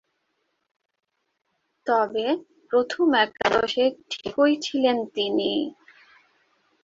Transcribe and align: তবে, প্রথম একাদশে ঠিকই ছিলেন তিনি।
তবে, 1.87 2.25
প্রথম 2.71 3.07
একাদশে 3.23 3.85
ঠিকই 4.11 4.53
ছিলেন 4.65 4.97
তিনি। 5.15 5.51